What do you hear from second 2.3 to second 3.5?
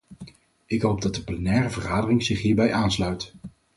hierbij aansluit.